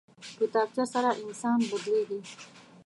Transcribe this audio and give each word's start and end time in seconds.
کتابچه 0.37 0.83
سره 0.93 1.09
انسان 1.23 1.59
بدلېږي 1.69 2.19